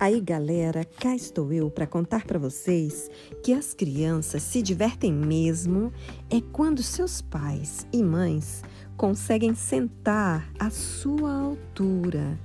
Aí, 0.00 0.18
galera, 0.18 0.82
cá 0.82 1.14
estou 1.14 1.52
eu 1.52 1.70
para 1.70 1.86
contar 1.86 2.24
para 2.24 2.38
vocês 2.38 3.10
que 3.44 3.52
as 3.52 3.74
crianças 3.74 4.42
se 4.42 4.62
divertem 4.62 5.12
mesmo 5.12 5.92
é 6.30 6.40
quando 6.40 6.82
seus 6.82 7.20
pais 7.20 7.86
e 7.92 8.02
mães 8.02 8.62
conseguem 8.96 9.54
sentar 9.54 10.50
à 10.58 10.70
sua 10.70 11.34
altura 11.34 12.40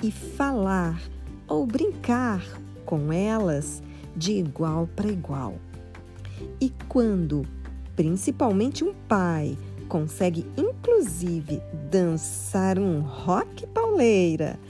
e 0.00 0.12
falar 0.12 1.02
ou 1.48 1.66
brincar 1.66 2.44
com 2.86 3.12
elas 3.12 3.82
de 4.14 4.34
igual 4.34 4.88
para 4.94 5.08
igual. 5.08 5.56
E 6.60 6.72
quando, 6.88 7.44
principalmente 7.96 8.84
um 8.84 8.94
pai, 8.94 9.58
consegue 9.88 10.46
inclusive 10.56 11.60
dançar 11.90 12.78
um 12.78 13.00
rock 13.00 13.66
pauleira, 13.66 14.60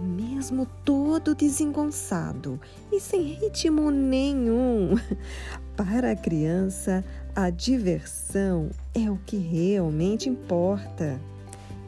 mesmo 0.00 0.66
todo 0.84 1.34
desengonçado 1.34 2.60
e 2.92 3.00
sem 3.00 3.22
ritmo 3.22 3.90
nenhum. 3.90 4.96
Para 5.76 6.12
a 6.12 6.16
criança, 6.16 7.04
a 7.34 7.50
diversão 7.50 8.70
é 8.94 9.10
o 9.10 9.16
que 9.26 9.36
realmente 9.36 10.28
importa. 10.28 11.20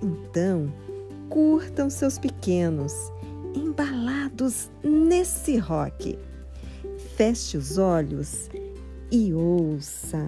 Então, 0.02 0.73
curtam 1.29 1.88
seus 1.88 2.19
pequenos, 2.19 2.93
embalados 3.55 4.71
nesse 4.83 5.57
rock. 5.57 6.19
Feche 7.16 7.57
os 7.57 7.79
olhos 7.79 8.49
e 9.10 9.33
ouça. 9.35 10.27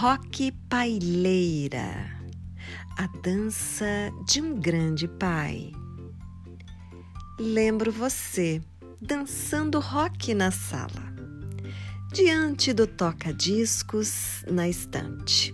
Rock 0.00 0.52
Paileira, 0.70 2.08
a 2.96 3.08
dança 3.20 4.12
de 4.28 4.40
um 4.40 4.54
grande 4.54 5.08
pai. 5.08 5.72
Lembro 7.36 7.90
você 7.90 8.62
dançando 9.02 9.80
rock 9.80 10.34
na 10.34 10.52
sala, 10.52 11.02
diante 12.12 12.72
do 12.72 12.86
toca-discos 12.86 14.44
na 14.48 14.68
estante. 14.68 15.52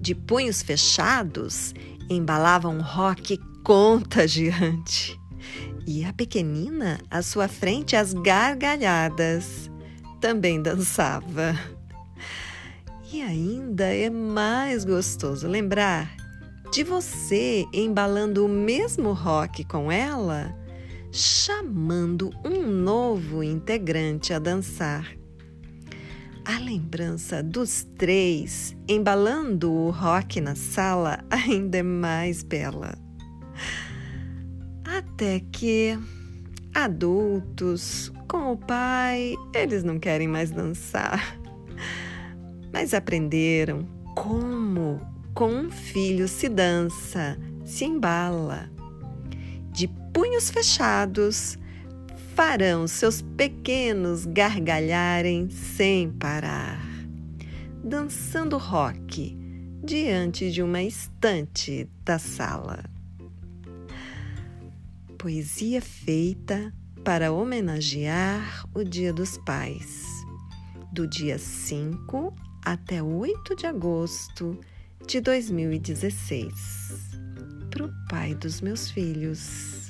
De 0.00 0.14
punhos 0.14 0.62
fechados, 0.62 1.74
embalava 2.08 2.68
um 2.68 2.80
rock 2.80 3.36
contagiante. 3.64 5.20
E 5.88 6.04
a 6.04 6.12
pequenina, 6.12 7.00
à 7.10 7.20
sua 7.20 7.48
frente, 7.48 7.96
às 7.96 8.14
gargalhadas, 8.14 9.68
também 10.20 10.62
dançava. 10.62 11.58
E 13.12 13.20
ainda 13.20 13.84
é 13.84 14.08
mais 14.08 14.86
gostoso 14.86 15.46
lembrar 15.46 16.16
de 16.72 16.82
você 16.82 17.66
embalando 17.70 18.46
o 18.46 18.48
mesmo 18.48 19.12
rock 19.12 19.64
com 19.64 19.92
ela, 19.92 20.56
chamando 21.12 22.30
um 22.42 22.66
novo 22.66 23.42
integrante 23.42 24.32
a 24.32 24.38
dançar. 24.38 25.06
A 26.42 26.58
lembrança 26.58 27.42
dos 27.42 27.86
três 27.98 28.74
embalando 28.88 29.70
o 29.70 29.90
rock 29.90 30.40
na 30.40 30.54
sala 30.54 31.22
ainda 31.28 31.76
é 31.76 31.82
mais 31.82 32.42
bela. 32.42 32.94
Até 34.86 35.40
que, 35.52 35.98
adultos, 36.74 38.10
com 38.26 38.52
o 38.52 38.56
pai, 38.56 39.34
eles 39.54 39.84
não 39.84 39.98
querem 39.98 40.26
mais 40.26 40.50
dançar 40.50 41.41
mas 42.72 42.94
aprenderam 42.94 43.86
como 44.14 45.00
com 45.34 45.52
um 45.52 45.70
filho 45.70 46.28
se 46.28 46.48
dança, 46.48 47.38
se 47.64 47.84
embala. 47.84 48.70
De 49.70 49.88
punhos 50.12 50.50
fechados, 50.50 51.58
farão 52.34 52.86
seus 52.86 53.22
pequenos 53.22 54.24
gargalharem 54.24 55.50
sem 55.50 56.10
parar, 56.10 56.82
dançando 57.82 58.56
rock 58.56 59.36
diante 59.84 60.50
de 60.50 60.62
uma 60.62 60.82
estante 60.82 61.88
da 62.04 62.18
sala. 62.18 62.84
Poesia 65.18 65.80
feita 65.80 66.72
para 67.04 67.32
homenagear 67.32 68.64
o 68.74 68.84
Dia 68.84 69.12
dos 69.12 69.36
Pais, 69.38 70.04
do 70.92 71.06
dia 71.06 71.38
5 71.38 72.51
até 72.64 73.02
8 73.02 73.56
de 73.56 73.66
agosto 73.66 74.58
de 75.06 75.20
2016. 75.20 76.52
Para 77.70 77.86
o 77.86 77.92
pai 78.08 78.34
dos 78.34 78.60
meus 78.60 78.90
filhos. 78.90 79.81